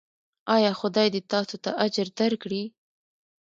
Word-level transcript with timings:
ایا 0.55 0.71
خدای 0.79 1.07
دې 1.13 1.21
تاسو 1.31 1.55
ته 1.63 1.71
اجر 1.85 2.07
درکړي؟ 2.19 2.63